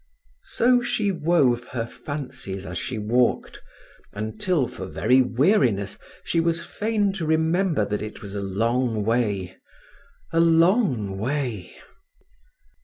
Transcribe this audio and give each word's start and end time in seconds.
So 0.55 0.81
she 0.81 1.11
wove 1.11 1.65
her 1.67 1.85
fancies 1.85 2.65
as 2.65 2.79
she 2.79 2.97
walked, 2.97 3.61
until 4.15 4.67
for 4.67 4.87
very 4.87 5.21
weariness 5.21 5.99
she 6.23 6.39
was 6.39 6.59
fain 6.59 7.13
to 7.13 7.25
remember 7.27 7.85
that 7.85 8.01
it 8.01 8.19
was 8.23 8.33
a 8.35 8.41
long 8.41 9.03
way—a 9.05 10.39
long 10.39 11.19
way. 11.19 11.75